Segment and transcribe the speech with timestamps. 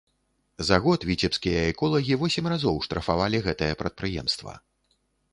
[0.67, 4.57] За год віцебскія эколагі восем разоў штрафавалі гэтае прадпрыемства.